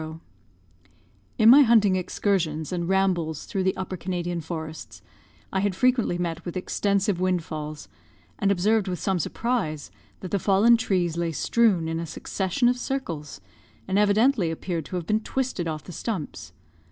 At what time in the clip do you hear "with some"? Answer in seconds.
8.87-9.19